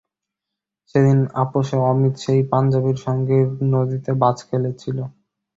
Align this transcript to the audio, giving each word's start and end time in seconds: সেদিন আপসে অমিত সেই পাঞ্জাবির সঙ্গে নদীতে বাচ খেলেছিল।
সেদিন 0.89 1.19
আপসে 1.41 1.77
অমিত 1.89 2.13
সেই 2.23 2.41
পাঞ্জাবির 2.51 2.97
সঙ্গে 3.05 3.37
নদীতে 3.73 4.11
বাচ 4.21 4.37
খেলেছিল। 4.49 4.97